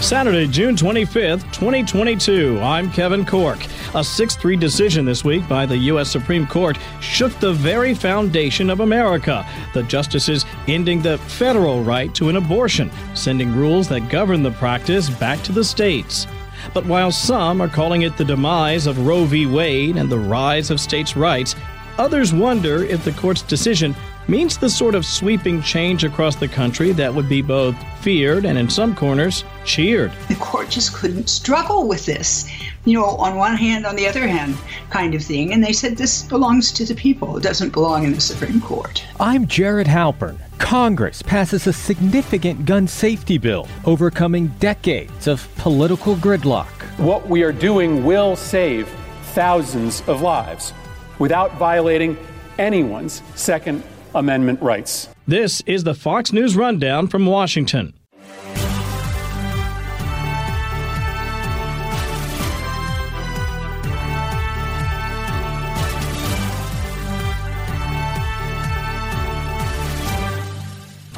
[0.00, 2.58] Saturday, June 25th, 2022.
[2.60, 3.68] I'm Kevin Corke.
[3.94, 6.10] A 6 3 decision this week by the U.S.
[6.10, 9.46] Supreme Court shook the very foundation of America.
[9.74, 15.10] The justices ending the federal right to an abortion, sending rules that govern the practice
[15.10, 16.26] back to the states.
[16.72, 19.46] But while some are calling it the demise of Roe v.
[19.46, 21.54] Wade and the rise of states' rights,
[21.98, 23.94] others wonder if the court's decision
[24.28, 28.58] means the sort of sweeping change across the country that would be both feared and,
[28.58, 30.12] in some corners, cheered.
[30.28, 32.50] The court just couldn't struggle with this,
[32.84, 34.56] you know, on one hand, on the other hand,
[34.90, 35.52] kind of thing.
[35.52, 39.04] And they said this belongs to the people, it doesn't belong in the Supreme Court.
[39.18, 40.38] I'm Jared Halpern.
[40.58, 46.68] Congress passes a significant gun safety bill, overcoming decades of political gridlock.
[46.98, 48.88] What we are doing will save
[49.32, 50.72] thousands of lives
[51.18, 52.16] without violating
[52.58, 53.82] anyone's Second
[54.14, 55.08] Amendment rights.
[55.26, 57.94] This is the Fox News Rundown from Washington.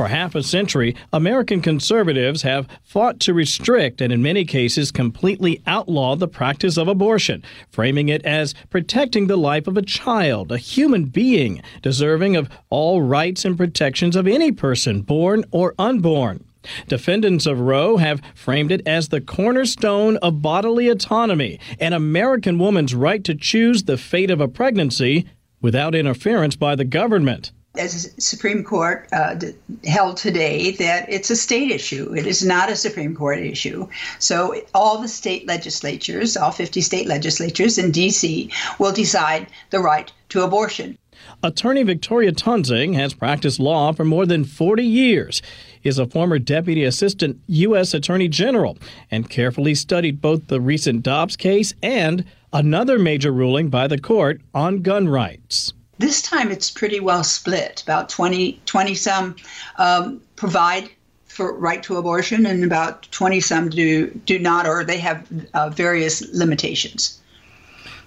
[0.02, 5.62] For half a century, American conservatives have fought to restrict and, in many cases, completely
[5.64, 10.58] outlaw the practice of abortion, framing it as protecting the life of a child, a
[10.58, 16.42] human being, deserving of all rights and protections of any person, born or unborn.
[16.88, 22.92] Defendants of Roe have framed it as the cornerstone of bodily autonomy, an American woman's
[22.92, 25.26] right to choose the fate of a pregnancy
[25.60, 29.36] without interference by the government as the Supreme Court uh,
[29.84, 32.14] held today, that it's a state issue.
[32.14, 33.88] It is not a Supreme Court issue.
[34.18, 40.12] So all the state legislatures, all 50 state legislatures in D.C., will decide the right
[40.30, 40.98] to abortion.
[41.42, 45.40] Attorney Victoria Toensing has practiced law for more than 40 years,
[45.82, 47.94] is a former Deputy Assistant U.S.
[47.94, 48.76] Attorney General,
[49.10, 54.40] and carefully studied both the recent Dobbs case and another major ruling by the court
[54.54, 55.72] on gun rights.
[56.02, 57.80] This time it's pretty well split.
[57.84, 59.36] About 20, 20 some
[59.78, 60.90] um, provide
[61.26, 65.70] for right to abortion, and about 20 some do, do not, or they have uh,
[65.70, 67.20] various limitations.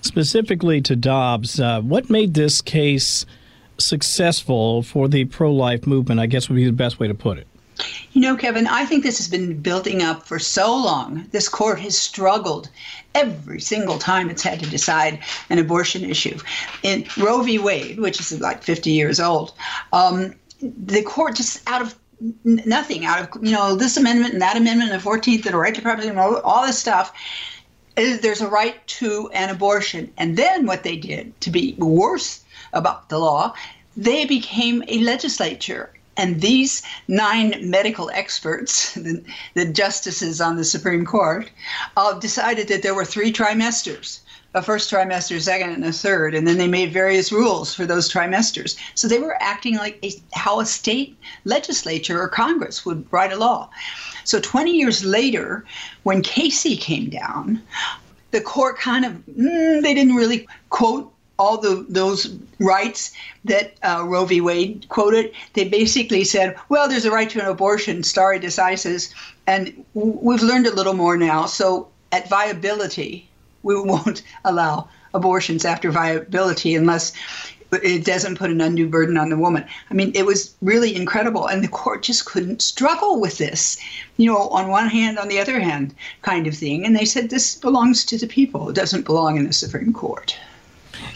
[0.02, 3.26] Specifically to Dobbs, uh, what made this case
[3.78, 6.20] successful for the pro life movement?
[6.20, 7.48] I guess would be the best way to put it.
[8.14, 11.26] You know, Kevin, I think this has been building up for so long.
[11.32, 12.70] This court has struggled
[13.14, 15.20] every single time it's had to decide
[15.50, 16.38] an abortion issue.
[16.84, 17.60] In Roe v.
[17.60, 19.54] Wade, which is like 50 years old,
[19.92, 21.96] um, the court just out of
[22.44, 25.58] nothing, out of you know this amendment and that amendment, and the 14th, and the
[25.58, 27.14] right to privacy, and all, all this stuff.
[27.96, 32.44] There's a right to an abortion, and then what they did to be worse
[32.74, 33.54] about the law,
[33.96, 41.06] they became a legislature and these nine medical experts, the, the justices on the Supreme
[41.06, 41.50] Court,
[41.98, 44.20] uh, decided that there were three trimesters
[44.56, 46.34] a first trimester, second, and a third.
[46.34, 48.78] And then they made various rules for those trimesters.
[48.96, 53.38] So they were acting like a, how a state legislature or Congress would write a
[53.38, 53.70] law.
[54.24, 55.66] So 20 years later,
[56.04, 57.62] when Casey came down,
[58.32, 63.12] the court kind of, mm, they didn't really quote all the those rights
[63.44, 64.42] that uh, Roe v.
[64.42, 69.14] Wade quoted, they basically said, "Well, there's a right to an abortion, stare decisis,
[69.46, 71.46] and we've learned a little more now.
[71.46, 73.28] So at viability,
[73.64, 77.14] we won't allow abortions after viability unless."
[77.72, 79.66] It doesn't put an undue burden on the woman.
[79.90, 81.48] I mean, it was really incredible.
[81.48, 83.78] And the court just couldn't struggle with this,
[84.16, 86.86] you know, on one hand, on the other hand, kind of thing.
[86.86, 90.38] And they said this belongs to the people, it doesn't belong in the Supreme Court.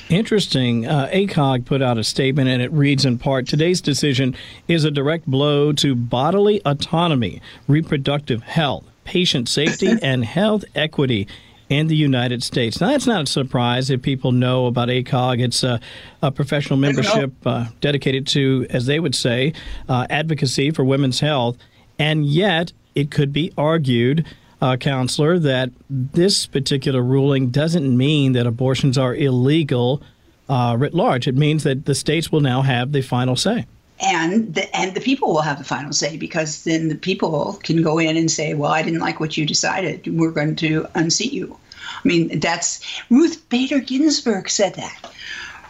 [0.09, 0.87] Interesting.
[0.87, 4.35] Uh, ACOG put out a statement, and it reads in part Today's decision
[4.67, 11.27] is a direct blow to bodily autonomy, reproductive health, patient safety, and health equity
[11.69, 12.81] in the United States.
[12.81, 15.43] Now, that's not a surprise if people know about ACOG.
[15.43, 15.79] It's a,
[16.23, 19.53] a professional membership uh, dedicated to, as they would say,
[19.87, 21.57] uh, advocacy for women's health.
[21.99, 24.25] And yet, it could be argued
[24.61, 30.01] uh, counselor, that this particular ruling doesn't mean that abortions are illegal
[30.49, 31.27] uh, writ large.
[31.27, 33.65] It means that the states will now have the final say.
[34.01, 37.81] And the, and the people will have the final say because then the people can
[37.81, 40.07] go in and say, well, I didn't like what you decided.
[40.17, 41.57] We're going to unseat you.
[42.03, 45.11] I mean, that's Ruth Bader Ginsburg said that.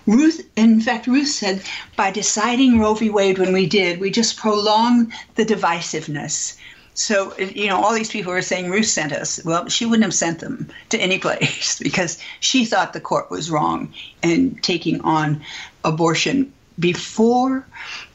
[0.05, 1.61] Ruth, in fact, Ruth said,
[1.95, 3.09] by deciding Roe v.
[3.09, 6.57] Wade when we did, we just prolonged the divisiveness.
[6.99, 9.39] So, you know, all these people were saying Ruth sent us.
[9.45, 13.49] Well, she wouldn't have sent them to any place because she thought the court was
[13.49, 15.41] wrong in taking on
[15.85, 17.65] abortion before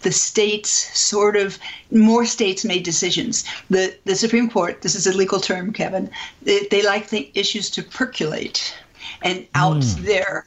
[0.02, 1.58] the states sort of
[1.90, 3.44] more states made decisions.
[3.70, 6.10] The the Supreme Court, this is a legal term, Kevin,
[6.42, 8.74] they, they like the issues to percolate
[9.22, 9.96] and out mm.
[10.04, 10.46] there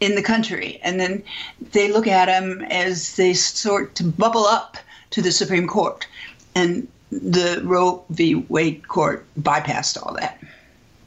[0.00, 1.22] in the country, and then
[1.72, 4.76] they look at them as they sort to bubble up
[5.10, 6.06] to the Supreme Court,
[6.54, 8.34] and the Roe v.
[8.34, 10.42] Wade court bypassed all that.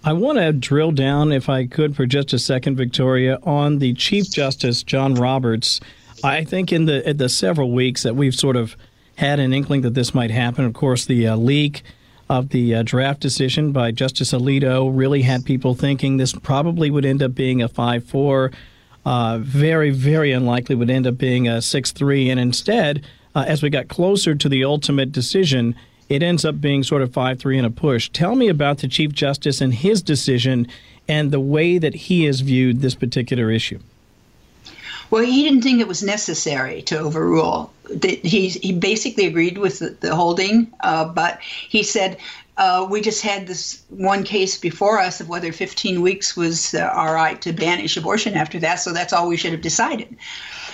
[0.03, 3.93] I want to drill down, if I could, for just a second, Victoria, on the
[3.93, 5.81] Chief Justice John Roberts.
[6.23, 8.77] I think in the in the several weeks that we've sort of
[9.17, 10.63] had an inkling that this might happen.
[10.63, 11.83] Of course, the uh, leak
[12.29, 17.05] of the uh, draft decision by Justice Alito really had people thinking this probably would
[17.05, 18.51] end up being a five-four.
[19.05, 23.05] Uh, very, very unlikely would end up being a six-three, and instead,
[23.37, 25.75] uh, as we got closer to the ultimate decision,
[26.09, 28.09] it ends up being sort of 5 3 in a push.
[28.09, 30.67] Tell me about the Chief Justice and his decision
[31.07, 33.79] and the way that he has viewed this particular issue.
[35.11, 37.71] Well, he didn't think it was necessary to overrule.
[38.01, 42.17] He, he basically agreed with the, the holding, uh, but he said,
[42.57, 46.91] uh, we just had this one case before us of whether 15 weeks was uh,
[46.93, 50.17] all right to banish abortion after that, so that's all we should have decided.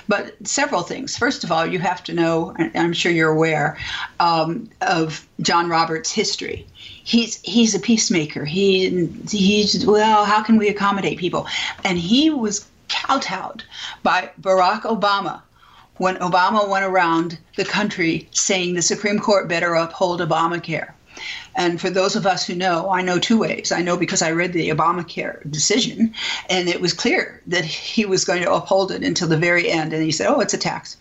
[0.07, 1.17] But several things.
[1.17, 3.77] First of all, you have to know, I'm sure you're aware,
[4.19, 6.65] um, of John Roberts' history.
[6.73, 8.45] He's he's a peacemaker.
[8.45, 11.47] He he's well, how can we accommodate people?
[11.83, 13.63] And he was kowtowed
[14.03, 15.41] by Barack Obama
[15.97, 20.93] when Obama went around the country saying the Supreme Court better uphold Obamacare.
[21.55, 23.71] And for those of us who know, I know two ways.
[23.71, 26.13] I know because I read the Obamacare decision,
[26.49, 29.93] and it was clear that he was going to uphold it until the very end.
[29.93, 30.97] And he said, "Oh, it's a tax."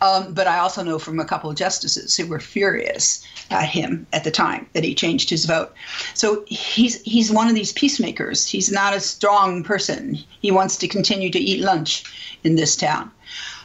[0.00, 4.06] Um, but I also know from a couple of justices who were furious at him
[4.12, 5.72] at the time that he changed his vote.
[6.14, 8.46] So he's he's one of these peacemakers.
[8.46, 10.18] He's not a strong person.
[10.40, 12.04] He wants to continue to eat lunch
[12.44, 13.10] in this town.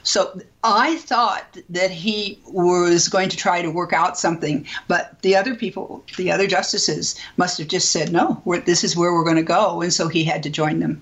[0.07, 5.35] So I thought that he was going to try to work out something, but the
[5.35, 9.35] other people, the other justices, must have just said, no, this is where we're going
[9.35, 9.81] to go.
[9.81, 11.01] And so he had to join them.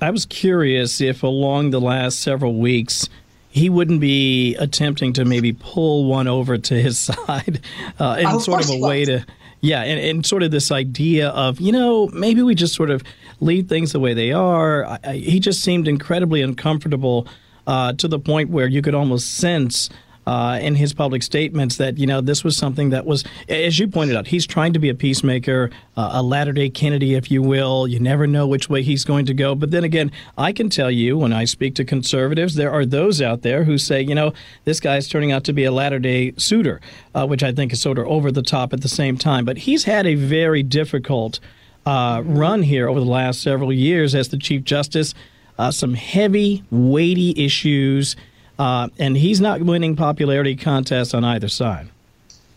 [0.00, 3.08] I was curious if along the last several weeks,
[3.48, 7.60] he wouldn't be attempting to maybe pull one over to his side
[7.98, 9.26] uh, in oh, sort of a way to
[9.60, 13.02] yeah and, and, sort of this idea of you know maybe we just sort of
[13.40, 17.26] leave things the way they are I, I, he just seemed incredibly uncomfortable
[17.68, 19.90] uh, to the point where you could almost sense
[20.26, 23.88] uh, in his public statements that you know this was something that was, as you
[23.88, 27.40] pointed out, he's trying to be a peacemaker, uh, a latter day Kennedy, if you
[27.40, 27.88] will.
[27.88, 29.54] You never know which way he's going to go.
[29.54, 33.22] But then again, I can tell you when I speak to conservatives, there are those
[33.22, 34.34] out there who say, you know,
[34.64, 36.80] this guy is turning out to be a latter day Souter,
[37.14, 39.46] uh, which I think is sort of over the top at the same time.
[39.46, 41.40] But he's had a very difficult
[41.86, 45.14] uh, run here over the last several years as the Chief Justice
[45.58, 48.16] uh, some heavy, weighty issues,
[48.58, 51.88] uh, and he's not winning popularity contests on either side.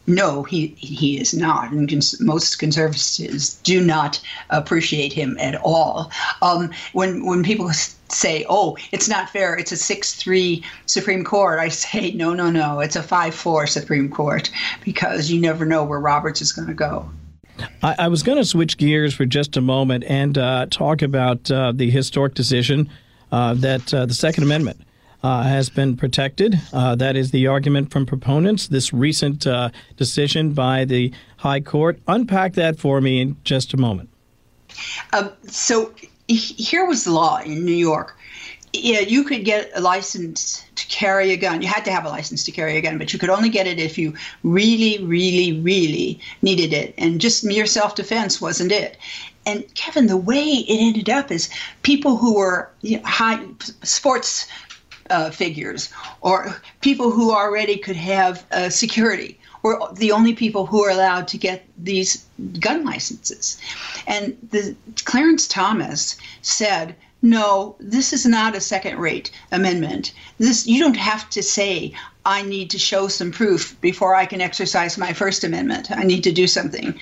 [0.07, 4.19] No, he he is not, and cons- most conservatives do not
[4.50, 6.12] appreciate him at all.
[6.42, 7.71] Um, when when people
[8.09, 11.59] say, "Oh, it's not fair," it's a six-three Supreme Court.
[11.59, 14.50] I say, "No, no, no, it's a five-four Supreme Court,"
[14.83, 17.07] because you never know where Roberts is going to go.
[17.83, 21.50] I, I was going to switch gears for just a moment and uh, talk about
[21.50, 22.89] uh, the historic decision
[23.31, 24.81] uh, that uh, the Second Amendment
[25.24, 26.60] uh, has been protected.
[26.72, 28.68] That is the argument from proponents.
[28.68, 29.45] This recent
[29.98, 32.00] decision by the High Court.
[32.08, 34.10] Unpack that for me in just a moment.
[35.48, 35.94] So
[36.27, 38.17] here was the law in New York
[38.74, 41.62] yeah, you could get a license to carry a gun.
[41.62, 43.68] You had to have a license to carry a gun, but you could only get
[43.68, 44.13] it if you
[44.44, 46.94] really, really, really needed it.
[46.98, 48.98] And just mere self defense wasn't it.
[49.46, 51.50] And Kevin, the way it ended up is
[51.82, 53.44] people who were you know, high
[53.84, 54.48] sports
[55.10, 55.90] uh, figures
[56.22, 61.28] or people who already could have uh, security were the only people who were allowed
[61.28, 62.25] to get these
[62.60, 63.60] gun licenses.
[64.08, 64.75] And the
[65.06, 70.13] Clarence Thomas said no, this is not a second rate amendment.
[70.40, 71.94] This you don't have to say
[72.25, 75.92] I need to show some proof before I can exercise my first amendment.
[75.92, 77.00] I need to do something.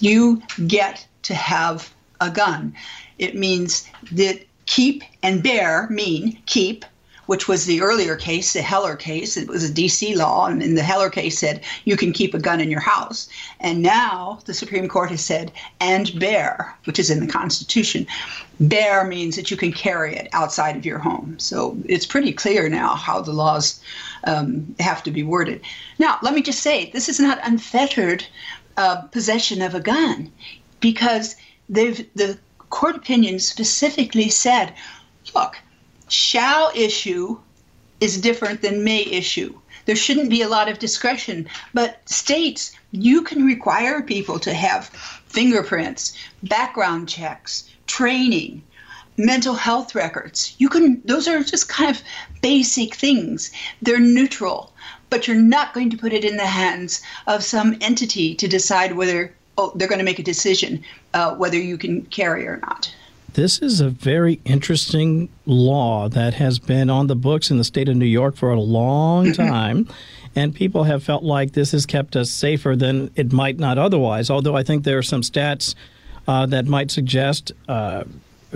[0.00, 2.74] You get to have a gun.
[3.18, 6.84] It means that keep and bear mean keep
[7.30, 9.36] which was the earlier case, the Heller case.
[9.36, 10.16] It was a D.C.
[10.16, 13.28] law, and in the Heller case said you can keep a gun in your house.
[13.60, 18.04] And now the Supreme Court has said, and bear, which is in the Constitution.
[18.58, 21.38] Bear means that you can carry it outside of your home.
[21.38, 23.80] So it's pretty clear now how the laws
[24.24, 25.60] um, have to be worded.
[26.00, 28.26] Now, let me just say this is not unfettered
[28.76, 30.32] uh, possession of a gun
[30.80, 31.36] because
[31.68, 32.36] they've the
[32.70, 34.74] court opinion specifically said,
[35.32, 35.58] look,
[36.12, 37.38] shall issue
[38.00, 39.58] is different than may issue.
[39.86, 44.88] There shouldn't be a lot of discretion, but states, you can require people to have
[45.26, 48.62] fingerprints, background checks, training,
[49.16, 50.54] mental health records.
[50.58, 52.02] You can those are just kind of
[52.40, 53.50] basic things.
[53.82, 54.72] They're neutral,
[55.10, 58.96] but you're not going to put it in the hands of some entity to decide
[58.96, 62.94] whether oh, they're going to make a decision uh, whether you can carry or not.
[63.34, 67.88] This is a very interesting law that has been on the books in the state
[67.88, 69.88] of New York for a long time.
[70.34, 74.30] and people have felt like this has kept us safer than it might not otherwise.
[74.30, 75.74] Although I think there are some stats
[76.26, 78.04] uh, that might suggest, uh,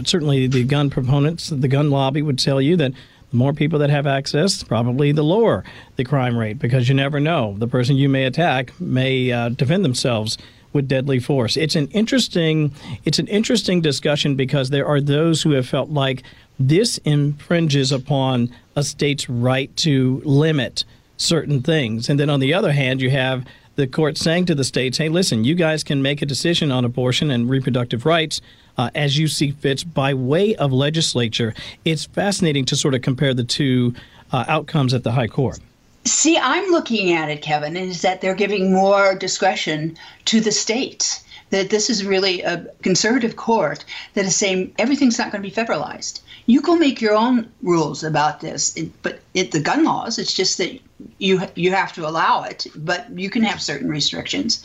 [0.04, 2.92] certainly the gun proponents, the gun lobby would tell you that
[3.30, 5.64] the more people that have access, probably the lower
[5.96, 7.54] the crime rate because you never know.
[7.58, 10.36] The person you may attack may uh, defend themselves
[10.74, 11.56] with deadly force.
[11.56, 12.72] It's an interesting
[13.04, 16.22] it's an interesting discussion because there are those who have felt like
[16.58, 20.84] this infringes upon a state's right to limit
[21.16, 22.08] certain things.
[22.10, 25.08] And then on the other hand, you have the court saying to the states, "Hey,
[25.08, 28.40] listen, you guys can make a decision on abortion and reproductive rights
[28.76, 31.54] uh, as you see fits by way of legislature."
[31.84, 33.94] It's fascinating to sort of compare the two
[34.32, 35.60] uh, outcomes at the high court.
[36.06, 39.96] See, I'm looking at it, Kevin, is that they're giving more discretion
[40.26, 41.24] to the states.
[41.50, 43.84] That this is really a conservative court
[44.14, 48.04] that is saying everything's not going to be federalized you go make your own rules
[48.04, 48.76] about this.
[49.02, 50.78] But it, the gun laws, it's just that
[51.18, 54.62] you you have to allow it, but you can have certain restrictions.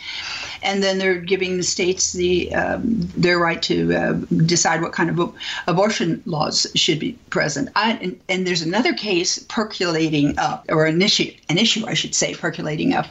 [0.61, 2.83] And then they're giving the states the um,
[3.15, 4.13] their right to uh,
[4.45, 5.35] decide what kind of
[5.67, 7.69] abortion laws should be present.
[7.75, 12.15] I, and, and, there's another case percolating up, or an issue, an issue I should
[12.15, 13.07] say, percolating up,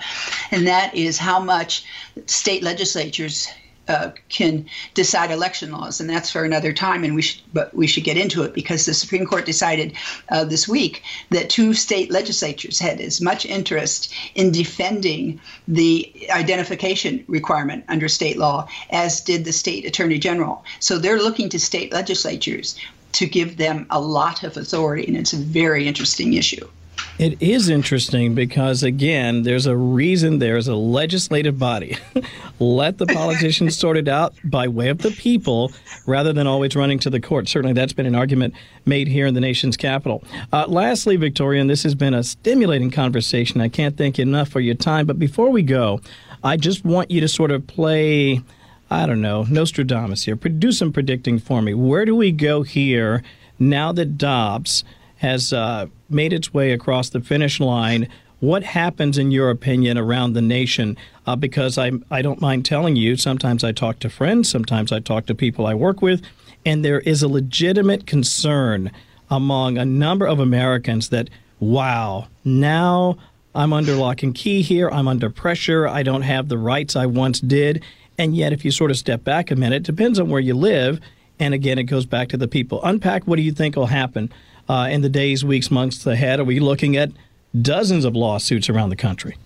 [0.51, 1.85] and that is how much
[2.27, 3.49] state legislatures
[3.89, 7.05] uh, can decide election laws, and that's for another time.
[7.05, 9.95] And we should, but we should get into it because the Supreme Court decided
[10.31, 17.25] uh, this week that two state legislatures had as much interest in defending the identification
[17.29, 20.65] requirement under state law as did the state attorney general.
[20.81, 22.77] So they're looking to state legislatures
[23.13, 26.69] to give them a lot of authority, and it's a very interesting issue.
[27.19, 31.97] It is interesting because, again, there's a reason there's a legislative body.
[32.61, 35.73] Let the politicians sort it out by way of the people
[36.07, 37.49] rather than always running to the court.
[37.49, 38.55] Certainly, that's been an argument
[38.87, 40.23] made here in the nation's capital.
[40.53, 43.61] Uh, lastly, Victoria, and this has been a stimulating conversation.
[43.61, 45.05] I can't thank you enough for your time.
[45.05, 46.01] But before we go,
[46.45, 48.43] I just want you to sort of play,
[48.93, 50.37] I don't know, Nostradamus here.
[50.37, 51.75] Do some predicting for me.
[51.75, 53.25] Where do we go here
[53.59, 54.85] now that Dobbs
[55.19, 58.09] has uh, made its way across the finish line.
[58.41, 60.97] What happens, in your opinion, around the nation?
[61.27, 65.01] Uh, because I, I don't mind telling you, sometimes I talk to friends, sometimes I
[65.01, 66.23] talk to people I work with,
[66.65, 68.93] and there is a legitimate concern
[69.29, 73.19] among a number of Americans that, wow, now
[73.55, 77.07] I'm under lock and key here, I'm under pressure, I don't have the rights I
[77.07, 77.83] once did.
[78.19, 80.55] And yet, if you sort of step back a minute, it depends on where you
[80.55, 81.01] live.
[81.41, 82.83] And again, it goes back to the people.
[82.83, 84.33] Unpack what do you think will happen
[84.69, 86.41] uh, in the days, weeks, months ahead?
[86.41, 87.11] Are we looking at
[87.61, 89.37] dozens of lawsuits around the country?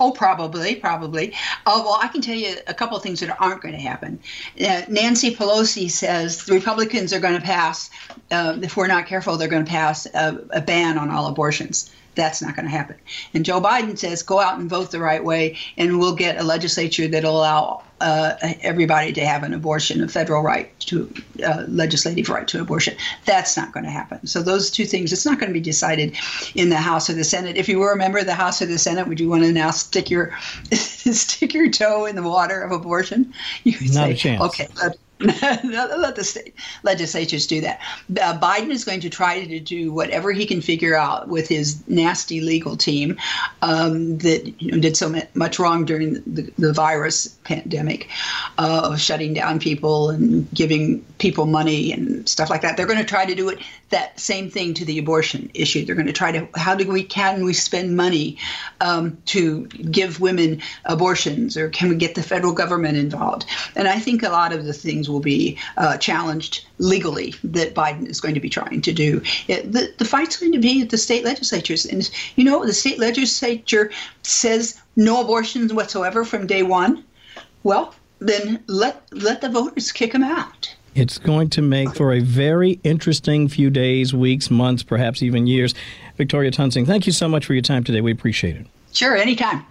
[0.00, 1.32] Oh, probably, probably.
[1.64, 4.18] Oh, well, I can tell you a couple of things that aren't going to happen.
[4.60, 7.88] Uh, Nancy Pelosi says the Republicans are going to pass,
[8.32, 11.88] uh, if we're not careful, they're going to pass a, a ban on all abortions.
[12.14, 12.96] That's not going to happen.
[13.34, 16.42] And Joe Biden says, go out and vote the right way, and we'll get a
[16.42, 21.12] legislature that'll allow uh, everybody to have an abortion, a federal right to
[21.46, 22.96] uh, legislative right to abortion.
[23.24, 24.26] That's not going to happen.
[24.26, 26.16] So those two things, it's not going to be decided
[26.54, 27.56] in the House or the Senate.
[27.56, 29.52] If you were a member of the House or the Senate, would you want to
[29.52, 30.36] now stick your
[30.72, 33.32] stick your toe in the water of abortion?
[33.64, 34.42] You would not say, a chance.
[34.42, 34.68] okay.
[34.82, 37.80] Let the state legislatures do that.
[38.20, 41.86] Uh, Biden is going to try to do whatever he can figure out with his
[41.88, 43.18] nasty legal team
[43.62, 48.08] um, that you know, did so much wrong during the, the virus pandemic
[48.58, 52.76] uh, of shutting down people and giving people money and stuff like that.
[52.76, 53.58] They're going to try to do it
[53.90, 55.84] that same thing to the abortion issue.
[55.84, 58.38] They're going to try to how do we can we spend money
[58.80, 63.46] um, to give women abortions or can we get the federal government involved?
[63.76, 68.08] And I think a lot of the things will be uh, challenged legally that Biden
[68.08, 69.20] is going to be trying to do.
[69.48, 71.84] It, the, the fight's going to be at the state legislatures.
[71.86, 73.90] And, you know, the state legislature
[74.22, 77.04] says no abortions whatsoever from day one.
[77.62, 80.74] Well, then let, let the voters kick them out.
[80.94, 85.74] It's going to make for a very interesting few days, weeks, months, perhaps even years.
[86.18, 88.02] Victoria Toensing, thank you so much for your time today.
[88.02, 88.66] We appreciate it.
[88.92, 89.64] Sure, anytime.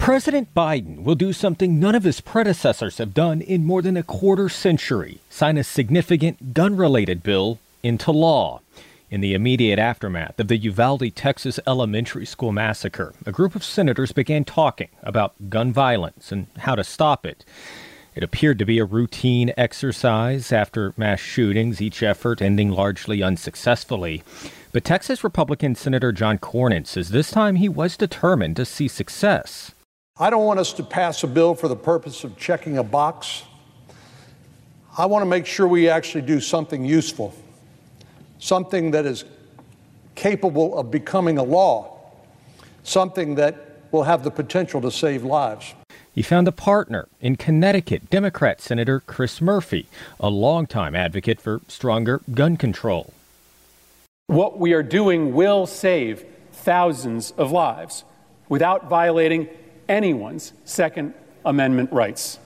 [0.00, 4.02] President Biden will do something none of his predecessors have done in more than a
[4.02, 8.62] quarter century sign a significant gun related bill into law.
[9.10, 14.10] In the immediate aftermath of the Uvalde, Texas elementary school massacre, a group of senators
[14.10, 17.44] began talking about gun violence and how to stop it.
[18.14, 24.22] It appeared to be a routine exercise after mass shootings, each effort ending largely unsuccessfully.
[24.72, 29.72] But Texas Republican Senator John Cornyn says this time he was determined to see success.
[30.20, 33.42] I don't want us to pass a bill for the purpose of checking a box.
[34.98, 37.34] I want to make sure we actually do something useful,
[38.38, 39.24] something that is
[40.16, 41.98] capable of becoming a law,
[42.82, 45.72] something that will have the potential to save lives.
[46.14, 49.86] He found a partner in Connecticut, Democrat Senator Chris Murphy,
[50.18, 53.14] a longtime advocate for stronger gun control.
[54.26, 58.04] What we are doing will save thousands of lives
[58.50, 59.48] without violating
[59.90, 61.12] anyone's Second
[61.44, 62.38] Amendment rights.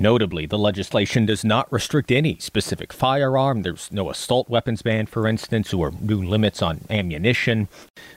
[0.00, 3.62] Notably, the legislation does not restrict any specific firearm.
[3.62, 7.68] There's no assault weapons ban, for instance, or new limits on ammunition.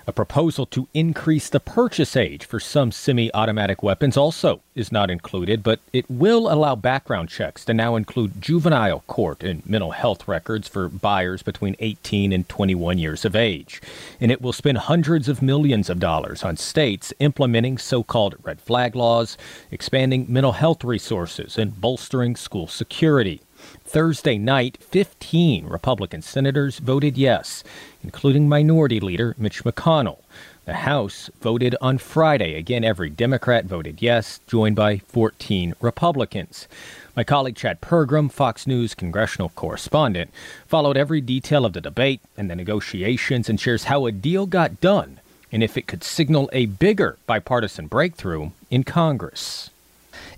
[0.08, 5.10] A proposal to increase the purchase age for some semi automatic weapons also is not
[5.10, 10.28] included, but it will allow background checks to now include juvenile court and mental health
[10.28, 13.82] records for buyers between 18 and 21 years of age.
[14.22, 18.62] And it will spend hundreds of millions of dollars on states implementing so called red
[18.62, 19.38] flag laws,
[19.72, 23.42] expanding mental health resources, and bolstering school security.
[23.84, 27.64] Thursday night, 15 Republican senators voted yes,
[28.04, 30.20] including Minority Leader Mitch McConnell.
[30.66, 32.56] The House voted on Friday.
[32.56, 36.68] Again, every Democrat voted yes, joined by 14 Republicans.
[37.16, 40.30] My colleague Chad Pergram, Fox News congressional correspondent,
[40.68, 44.82] followed every detail of the debate and the negotiations and shares how a deal got
[44.82, 45.20] done
[45.52, 49.70] and if it could signal a bigger bipartisan breakthrough in Congress.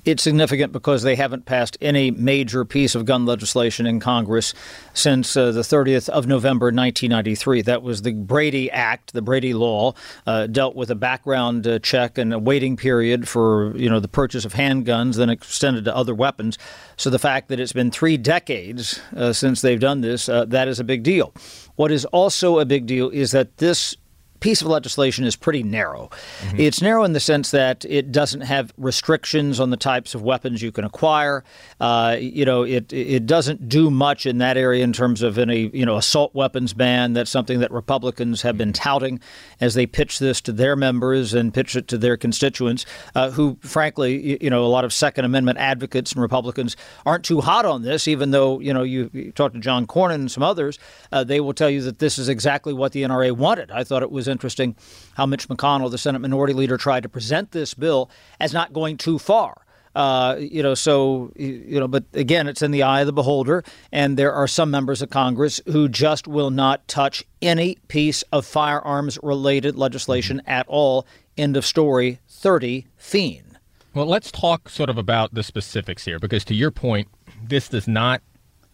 [0.09, 4.55] It's significant because they haven't passed any major piece of gun legislation in Congress
[4.93, 7.61] since uh, the 30th of November 1993.
[7.61, 9.93] That was the Brady Act, the Brady Law,
[10.25, 14.07] uh, dealt with a background uh, check and a waiting period for you know the
[14.07, 16.57] purchase of handguns, then extended to other weapons.
[16.97, 20.67] So the fact that it's been three decades uh, since they've done this, uh, that
[20.67, 21.33] is a big deal.
[21.75, 23.95] What is also a big deal is that this
[24.39, 26.09] piece of legislation is pretty narrow.
[26.41, 26.59] Mm-hmm.
[26.59, 30.61] It's narrow in the sense that it doesn't have restrictions on the types of weapons
[30.61, 31.43] you can acquire.
[31.79, 35.69] Uh, you know, it it doesn't do much in that area in terms of any
[35.73, 37.13] you know assault weapons ban.
[37.13, 39.19] That's something that Republicans have been touting
[39.59, 43.57] as they pitch this to their members and pitch it to their constituents, uh, who
[43.61, 46.75] frankly, you know, a lot of Second Amendment advocates and Republicans
[47.05, 48.07] aren't too hot on this.
[48.07, 50.79] Even though you know you, you talk to John Cornyn and some others,
[51.11, 53.71] uh, they will tell you that this is exactly what the NRA wanted.
[53.71, 54.75] I thought it was interesting
[55.15, 58.97] how Mitch McConnell, the Senate Minority Leader, tried to present this bill as not going
[58.97, 59.65] too far.
[59.95, 63.63] Uh, you know, so you know, but again, it's in the eye of the beholder,
[63.91, 68.45] and there are some members of Congress who just will not touch any piece of
[68.45, 71.07] firearms-related legislation at all.
[71.37, 72.19] End of story.
[72.27, 73.57] Thirty fiend.
[73.95, 77.07] Well, let's talk sort of about the specifics here, because to your point,
[77.43, 78.21] this does not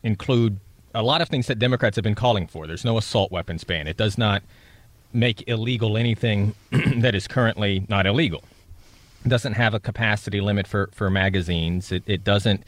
[0.04, 0.60] include
[0.94, 2.68] a lot of things that Democrats have been calling for.
[2.68, 3.88] There's no assault weapons ban.
[3.88, 4.44] It does not
[5.16, 8.44] make illegal anything that is currently not illegal.
[9.26, 11.92] It doesn't have a capacity limit for, for magazines.
[11.92, 12.64] It, it doesn't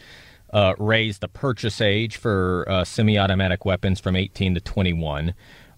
[0.51, 5.33] uh, raise the purchase age for uh, semi automatic weapons from 18 to 21.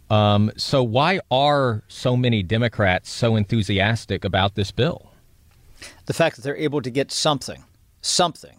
[0.10, 5.12] Um, so, why are so many Democrats so enthusiastic about this bill?
[6.06, 7.64] The fact that they're able to get something,
[8.02, 8.59] something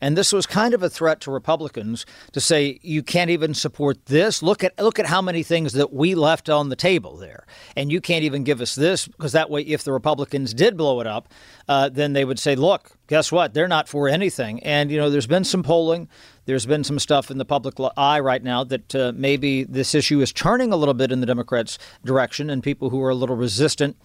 [0.00, 4.06] and this was kind of a threat to Republicans to say you can't even support
[4.06, 4.42] this.
[4.42, 7.92] Look at look at how many things that we left on the table there, and
[7.92, 11.06] you can't even give us this because that way, if the Republicans did blow it
[11.06, 11.32] up,
[11.68, 13.54] uh, then they would say, look, guess what?
[13.54, 14.62] They're not for anything.
[14.62, 16.08] And you know, there's been some polling.
[16.46, 20.20] There's been some stuff in the public eye right now that uh, maybe this issue
[20.20, 23.36] is turning a little bit in the Democrats' direction, and people who are a little
[23.36, 23.96] resistant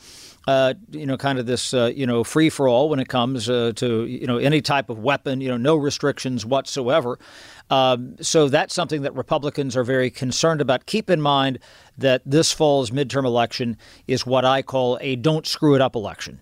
[0.48, 3.50] uh, you know, kind of this, uh, you know, free for all when it comes
[3.50, 7.18] uh, to, you know, any type of weapon, you know, no restrictions whatsoever.
[7.70, 10.86] Um, so that's something that Republicans are very concerned about.
[10.86, 11.60] Keep in mind
[11.98, 13.78] that this fall's midterm election
[14.08, 16.42] is what I call a don't screw it up election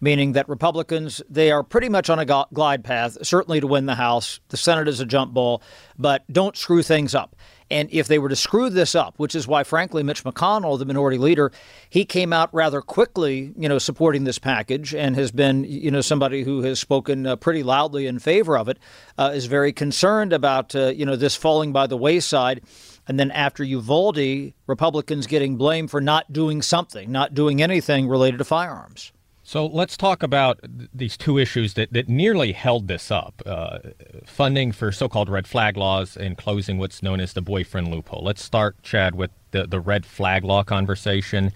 [0.00, 3.94] meaning that Republicans, they are pretty much on a glide path, certainly to win the
[3.94, 4.40] House.
[4.48, 5.62] The Senate is a jump ball,
[5.98, 7.36] but don't screw things up.
[7.70, 10.86] And if they were to screw this up, which is why, frankly, Mitch McConnell, the
[10.86, 11.52] minority leader,
[11.90, 16.00] he came out rather quickly, you know, supporting this package and has been, you know,
[16.00, 18.78] somebody who has spoken uh, pretty loudly in favor of it,
[19.18, 22.62] uh, is very concerned about, uh, you know, this falling by the wayside.
[23.06, 28.38] And then after Uvalde, Republicans getting blamed for not doing something, not doing anything related
[28.38, 29.12] to firearms.
[29.48, 30.60] So let's talk about
[30.92, 33.78] these two issues that, that nearly held this up uh,
[34.26, 38.22] funding for so called red flag laws and closing what's known as the boyfriend loophole.
[38.22, 41.50] Let's start, Chad, with the, the red flag law conversation.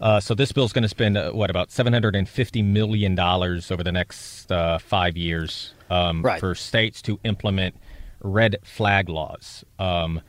[0.00, 3.92] Uh, so this bill is going to spend, uh, what, about $750 million over the
[3.92, 6.40] next uh, five years um, right.
[6.40, 7.76] for states to implement
[8.20, 9.64] red flag laws.
[9.78, 10.22] Um,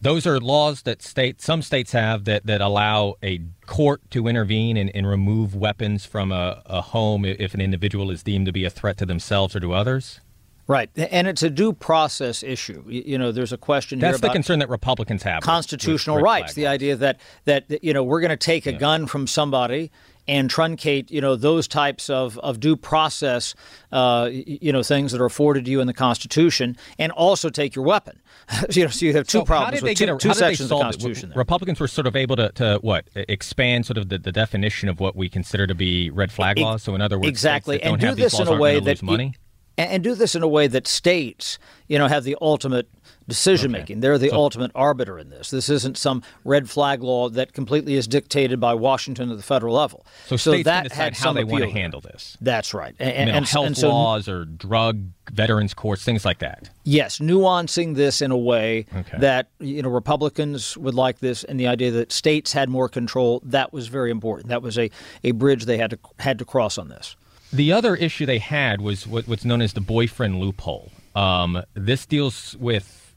[0.00, 4.76] those are laws that state some states have that, that allow a court to intervene
[4.76, 8.64] and, and remove weapons from a, a home if an individual is deemed to be
[8.64, 10.20] a threat to themselves or to others.
[10.66, 12.84] Right, and it's a due process issue.
[12.86, 15.42] You know, there's a question That's here the concern that Republicans have.
[15.42, 16.52] constitutional rights.
[16.52, 18.78] The idea that that you know we're going to take a yeah.
[18.78, 19.90] gun from somebody
[20.28, 23.54] and truncate, you know, those types of, of due process,
[23.90, 27.74] uh, you know, things that are afforded to you in the Constitution, and also take
[27.74, 28.20] your weapon.
[28.70, 30.84] you know, so you have two so problems with two, a, two sections of the
[30.84, 31.32] Constitution.
[31.34, 35.00] Republicans were sort of able to, to what expand sort of the, the, definition of
[35.00, 36.82] what we consider to be red flag laws.
[36.82, 39.34] So in other words, exactly, and do this in a way that money.
[39.76, 42.88] and do this in a way that states, you know, have the ultimate
[43.28, 43.80] decision okay.
[43.80, 44.00] making.
[44.00, 45.50] They're the so, ultimate arbiter in this.
[45.50, 49.74] This isn't some red flag law that completely is dictated by Washington at the federal
[49.74, 50.04] level.
[50.26, 52.36] So, so states that decide how they want to handle this.
[52.40, 52.94] That's right.
[52.98, 56.70] And, Mental and, health and so, laws or drug veterans courts, things like that.
[56.84, 59.18] Yes, nuancing this in a way okay.
[59.18, 63.42] that you know Republicans would like this, and the idea that states had more control.
[63.44, 64.48] That was very important.
[64.48, 64.90] That was a,
[65.22, 67.14] a bridge they had to had to cross on this.
[67.52, 70.92] The other issue they had was what, what's known as the boyfriend loophole.
[71.14, 73.07] Um, this deals with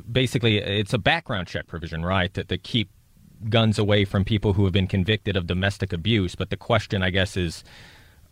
[0.00, 2.32] basically it's a background check provision, right?
[2.34, 2.90] That, that keep
[3.48, 6.34] guns away from people who have been convicted of domestic abuse.
[6.34, 7.64] But the question, I guess, is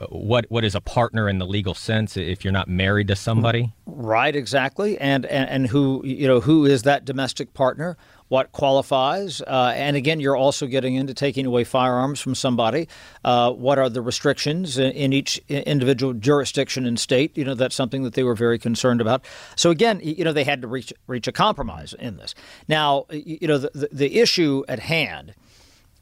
[0.01, 3.17] uh, what what is a partner in the legal sense if you're not married to
[3.17, 3.73] somebody?
[3.87, 4.99] Right, exactly.
[4.99, 7.97] And and, and who you know who is that domestic partner?
[8.29, 9.41] What qualifies.
[9.41, 12.89] Uh, and again, you're also getting into taking away firearms from somebody.
[13.25, 17.37] Uh, what are the restrictions in, in, each individual jurisdiction and state?
[17.37, 19.25] You know, that's something that they were very concerned about.
[19.57, 22.35] So again, you know, they had to reach reach a compromise in this.
[22.69, 25.35] Now, you know, the, the, issue at hand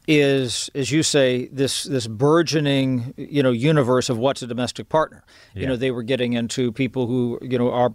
[0.07, 5.23] is, as you say, this this burgeoning you know universe of what's a domestic partner.
[5.53, 5.61] Yeah.
[5.61, 7.93] You know, they were getting into people who you know are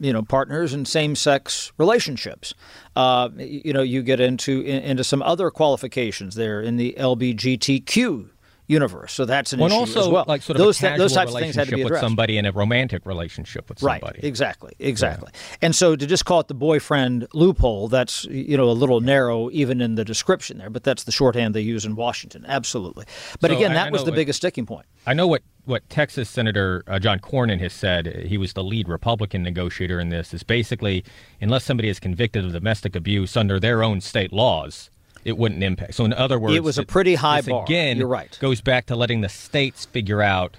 [0.00, 2.54] you know partners and same-sex relationships.
[2.96, 8.30] Uh, you know, you get into into some other qualifications there in the LBGTQ
[8.66, 9.12] universe.
[9.12, 10.24] So that's an well, issue also, as well.
[10.26, 12.02] Like sort of those, th- those types of things had to be addressed.
[12.02, 14.18] with somebody in a romantic relationship with somebody.
[14.18, 14.24] Right.
[14.24, 14.72] Exactly.
[14.78, 15.30] Exactly.
[15.32, 15.56] Yeah.
[15.62, 19.50] And so to just call it the boyfriend loophole, that's you know a little narrow
[19.50, 20.70] even in the description there.
[20.70, 22.44] But that's the shorthand they use in Washington.
[22.48, 23.04] Absolutely.
[23.40, 24.86] But so again, I, that I was the what, biggest sticking point.
[25.06, 28.88] I know what what Texas Senator uh, John Cornyn has said, he was the lead
[28.88, 31.04] Republican negotiator in this, is basically
[31.40, 34.90] unless somebody is convicted of domestic abuse under their own state laws,
[35.24, 35.94] it wouldn't impact.
[35.94, 37.64] So, in other words, it was a pretty high this bar.
[37.64, 38.36] Again, You're right.
[38.40, 40.56] Goes back to letting the states figure out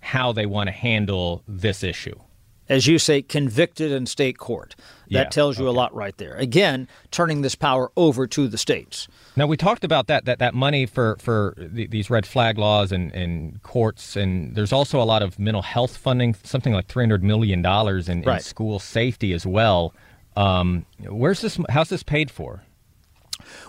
[0.00, 2.18] how they want to handle this issue.
[2.68, 4.74] As you say, convicted in state court.
[5.10, 5.74] That yeah, tells you okay.
[5.74, 6.34] a lot right there.
[6.36, 9.06] Again, turning this power over to the states.
[9.36, 12.90] Now we talked about that that, that money for for the, these red flag laws
[12.90, 17.02] and, and courts, and there's also a lot of mental health funding, something like three
[17.02, 18.36] hundred million dollars in, right.
[18.36, 19.92] in, school safety as well.
[20.36, 21.58] Um, where's this?
[21.68, 22.62] How's this paid for?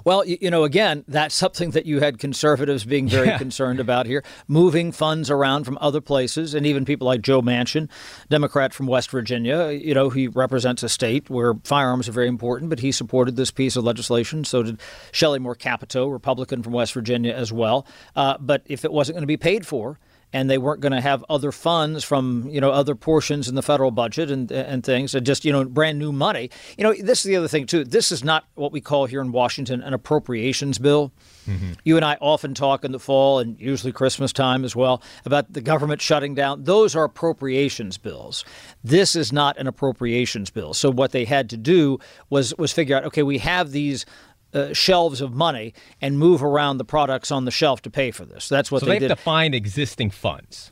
[0.03, 3.37] Well, you know, again, that's something that you had conservatives being very yeah.
[3.37, 7.89] concerned about here, moving funds around from other places, and even people like Joe Manchin,
[8.29, 9.71] Democrat from West Virginia.
[9.71, 13.51] You know, he represents a state where firearms are very important, but he supported this
[13.51, 14.43] piece of legislation.
[14.43, 14.79] So did
[15.11, 17.85] Shelley Moore Capito, Republican from West Virginia, as well.
[18.15, 19.99] Uh, but if it wasn't going to be paid for,
[20.35, 23.61] and they weren't going to have other funds from you know other portions in the
[23.61, 26.49] federal budget and and things, and just you know brand new money.
[26.77, 27.85] You know, this is the other thing too.
[27.85, 31.13] This is not what we call here in Washington an appropriations bill.
[31.47, 31.73] Mm-hmm.
[31.85, 35.53] You and I often talk in the fall and usually Christmas time as well about
[35.53, 36.65] the government shutting down.
[36.65, 38.43] Those are appropriations bills.
[38.83, 40.73] This is not an appropriations bill.
[40.73, 44.05] So what they had to do was was figure out okay, we have these
[44.55, 48.25] uh, shelves of money and move around the products on the shelf to pay for
[48.25, 48.49] this.
[48.49, 49.09] That's what so they, they did.
[49.11, 50.71] have to find existing funds.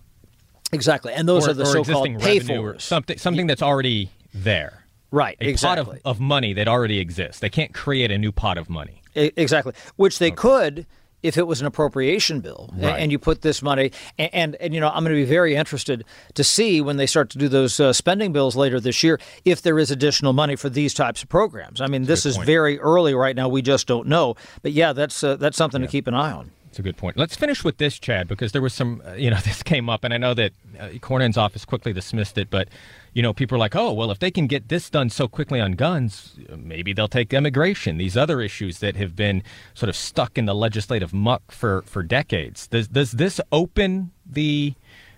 [0.71, 4.85] Exactly, and those or, are the so-called pay for something something that's already there.
[5.11, 5.85] Right, a exactly.
[5.85, 7.39] pot of, of money that already exists.
[7.39, 9.03] They can't create a new pot of money.
[9.13, 10.35] Exactly, which they okay.
[10.35, 10.85] could
[11.23, 12.99] if it was an appropriation bill right.
[12.99, 15.55] and you put this money and, and, and you know I'm going to be very
[15.55, 16.03] interested
[16.35, 19.61] to see when they start to do those uh, spending bills later this year if
[19.61, 21.81] there is additional money for these types of programs.
[21.81, 22.47] I mean, that's this is point.
[22.47, 23.49] very early right now.
[23.49, 24.35] We just don't know.
[24.61, 25.87] But yeah, that's uh, that's something yeah.
[25.87, 26.51] to keep an eye on.
[26.73, 27.17] It's a good point.
[27.17, 30.03] Let's finish with this, Chad, because there was some, uh, you know, this came up,
[30.03, 32.67] and I know that uh, Cornyn's office quickly dismissed it, but,
[33.13, 35.61] you know, people are like, oh, well, if they can get this done so quickly
[35.61, 39.43] on guns, maybe they'll take immigration, these other issues that have been
[39.75, 42.65] sort of stuck in the legislative muck for, for decades.
[42.65, 44.73] Does, does this open the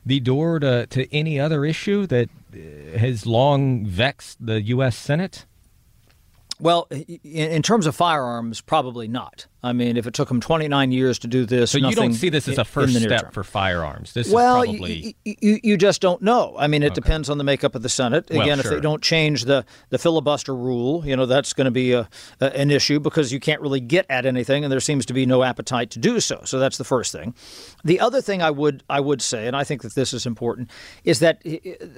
[0.05, 4.95] the door to, to any other issue that uh, has long vexed the U.S.
[4.95, 5.45] Senate?
[6.59, 6.87] Well,
[7.23, 9.47] in terms of firearms, probably not.
[9.65, 12.29] I mean, if it took them 29 years to do this, so you don't see
[12.29, 14.13] this as a first step for firearms.
[14.13, 16.55] This well, is probably you, you, you, just don't know.
[16.55, 16.95] I mean, it okay.
[16.95, 18.29] depends on the makeup of the Senate.
[18.29, 18.73] Again, well, sure.
[18.73, 22.07] if they don't change the, the filibuster rule, you know, that's going to be a,
[22.39, 25.25] a, an issue because you can't really get at anything, and there seems to be
[25.25, 26.41] no appetite to do so.
[26.45, 27.33] So that's the first thing.
[27.83, 30.69] The other thing I would I would say, and I think that this is important,
[31.03, 31.41] is that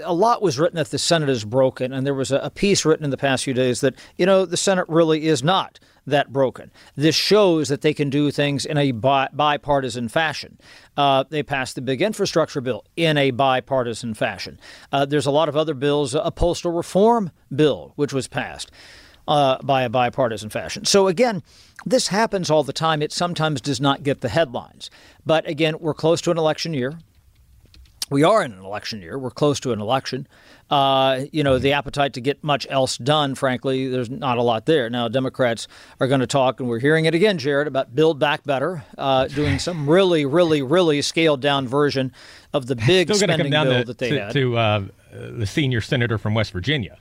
[0.06, 2.86] a lot was written that the Senate is broken, and there was a, a piece
[2.86, 6.34] written in the past few days that you know the Senate really is not that
[6.34, 6.72] broken.
[6.96, 10.58] This shows that they can do things in a bi- bipartisan fashion.
[10.96, 14.60] Uh, they passed the big infrastructure bill in a bipartisan fashion.
[14.91, 18.72] Uh, there's a lot of other bills, a postal reform bill, which was passed.
[19.30, 20.86] Uh, by a bipartisan fashion.
[20.86, 21.43] So, again,
[21.86, 23.02] this happens all the time.
[23.02, 24.89] It sometimes does not get the headlines.
[25.26, 26.98] But again, we're close to an election year
[28.10, 29.17] we are in an election year.
[29.17, 30.28] We're close to an election.
[30.70, 34.65] Uh, you know, the appetite to get much else done, frankly, there's not a lot
[34.65, 34.89] there.
[34.89, 35.67] Now, Democrats
[36.00, 39.28] are going to talk, and we're hearing it again, Jared, about Build Back Better, uh,
[39.28, 42.12] doing some really, really, really scaled down version
[42.54, 44.34] of the big Still spending come down bill to, that they to, had.
[44.34, 46.98] To uh, the senior senator from West Virginia.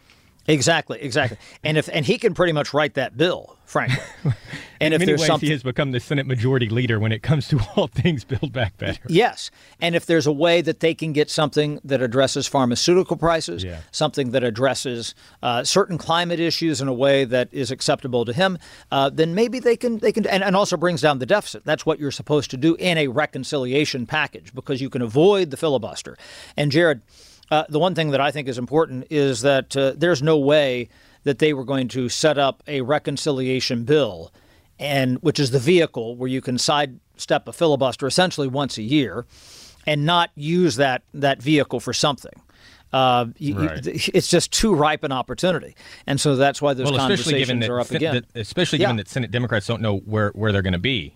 [0.49, 1.39] Exactly, exactly.
[1.65, 4.03] And if and he can pretty much write that bill, frankly.
[4.81, 7.23] And if many there's ways, something, he has become the Senate Majority Leader when it
[7.23, 9.01] comes to all things Build Back Better.
[9.09, 13.65] Yes, and if there's a way that they can get something that addresses pharmaceutical prices,
[13.65, 13.81] yeah.
[13.91, 18.59] something that addresses uh, certain climate issues in a way that is acceptable to him,
[18.91, 21.65] uh, then maybe they can they can and, and also brings down the deficit.
[21.65, 25.57] That's what you're supposed to do in a reconciliation package because you can avoid the
[25.57, 26.17] filibuster.
[26.57, 27.03] And Jared.
[27.51, 30.89] Uh, the one thing that I think is important is that uh, there's no way
[31.25, 34.33] that they were going to set up a reconciliation bill,
[34.79, 39.27] and which is the vehicle where you can sidestep a filibuster essentially once a year,
[39.87, 42.33] and not use that that vehicle for something.
[42.93, 43.87] Uh, right.
[44.15, 45.75] it's just too ripe an opportunity,
[46.07, 48.15] and so that's why those well, conversations are up again.
[48.15, 48.85] That, especially yeah.
[48.85, 51.15] given that Senate Democrats don't know where, where they're going to be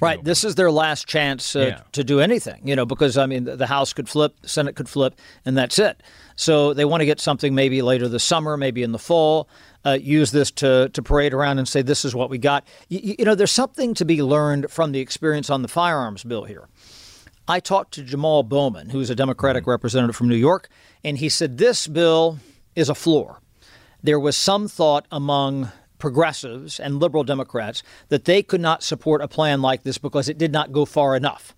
[0.00, 0.22] right.
[0.22, 1.80] This is their last chance uh, yeah.
[1.92, 4.88] to do anything, you know, because I mean, the House could flip, the Senate could
[4.88, 5.14] flip,
[5.44, 6.02] and that's it.
[6.36, 9.48] So they want to get something maybe later this summer, maybe in the fall.
[9.84, 12.66] Uh, use this to to parade around and say this is what we got.
[12.88, 16.44] You, you know, there's something to be learned from the experience on the firearms bill
[16.44, 16.68] here.
[17.48, 19.70] I talked to Jamal Bowman, who's a Democratic mm-hmm.
[19.70, 20.68] representative from New York,
[21.02, 22.38] and he said this bill
[22.76, 23.40] is a floor.
[24.02, 29.28] There was some thought among progressives and liberal Democrats that they could not support a
[29.28, 31.54] plan like this because it did not go far enough.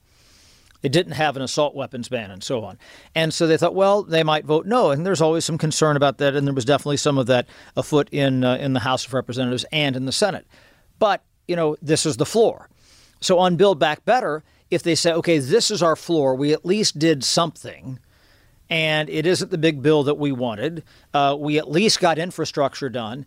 [0.83, 2.76] It didn't have an assault weapons ban and so on.
[3.14, 4.90] And so they thought, well, they might vote no.
[4.90, 6.35] And there's always some concern about that.
[6.35, 9.64] And there was definitely some of that afoot in, uh, in the House of Representatives
[9.70, 10.46] and in the Senate.
[10.98, 12.68] But, you know, this is the floor.
[13.20, 16.64] So on Build Back Better, if they say, okay, this is our floor, we at
[16.64, 18.00] least did something,
[18.68, 22.88] and it isn't the big bill that we wanted, uh, we at least got infrastructure
[22.88, 23.26] done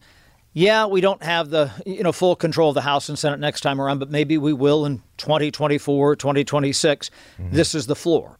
[0.55, 3.59] yeah, we don't have the you know full control of the House and Senate next
[3.59, 7.09] time around, but maybe we will in 2024, 2026.
[7.09, 7.53] Mm-hmm.
[7.53, 8.39] This is the floor.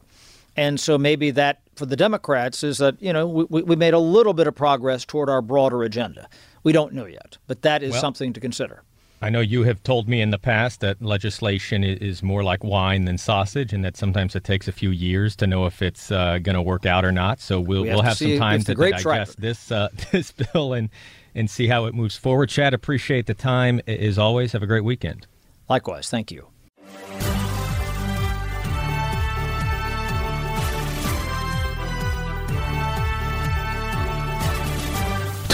[0.56, 3.98] And so maybe that for the Democrats is that, you know, we, we made a
[3.98, 6.30] little bit of progress toward our broader agenda.
[6.62, 8.82] We don't know yet, but that is well, something to consider.
[9.22, 13.06] I know you have told me in the past that legislation is more like wine
[13.06, 16.38] than sausage, and that sometimes it takes a few years to know if it's uh,
[16.38, 17.40] going to work out or not.
[17.40, 20.74] So we'll we will have, have some time to, to digest this uh, this bill
[20.74, 20.90] and
[21.34, 22.50] and see how it moves forward.
[22.50, 24.52] Chad, appreciate the time as always.
[24.52, 25.26] Have a great weekend.
[25.68, 26.10] Likewise.
[26.10, 26.48] Thank you.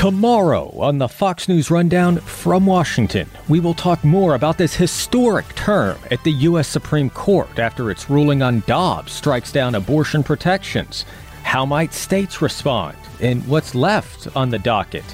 [0.03, 5.47] Tomorrow on the Fox News Rundown from Washington, we will talk more about this historic
[5.55, 6.67] term at the U.S.
[6.67, 11.05] Supreme Court after its ruling on Dobbs strikes down abortion protections.
[11.45, 12.97] How might states respond?
[13.21, 15.05] And what's left on the docket?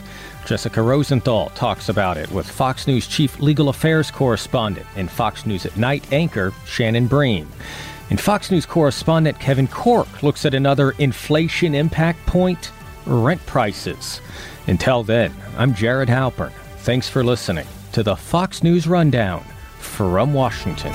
[0.46, 5.66] Jessica Rosenthal talks about it with Fox News Chief Legal Affairs Correspondent and Fox News
[5.66, 7.46] at Night anchor Shannon Bream.
[8.08, 12.72] And Fox News correspondent Kevin Corke looks at another inflation impact point
[13.04, 14.22] rent prices.
[14.68, 16.52] Until then, I'm Jared Halpern.
[16.80, 19.42] Thanks for listening to the Fox News Rundown
[19.78, 20.92] from Washington.